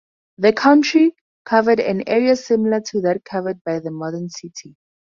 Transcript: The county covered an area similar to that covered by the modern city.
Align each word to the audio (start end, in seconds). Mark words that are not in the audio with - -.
The 0.39 0.51
county 0.51 1.13
covered 1.45 1.79
an 1.79 2.09
area 2.09 2.35
similar 2.35 2.81
to 2.87 3.01
that 3.01 3.23
covered 3.23 3.63
by 3.63 3.77
the 3.77 3.91
modern 3.91 4.29
city. 4.29 4.75